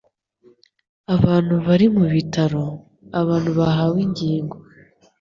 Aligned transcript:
abantu 1.15 1.53
bari 1.65 1.87
mu 1.95 2.05
bitaro, 2.13 2.63
abantu 3.21 3.49
bahawe 3.59 3.97
ingingo 4.07 4.55